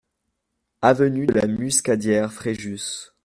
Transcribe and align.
Avenue 0.81 1.27
de 1.27 1.33
la 1.33 1.45
Muscadière, 1.45 2.33
Fréjus 2.33 3.11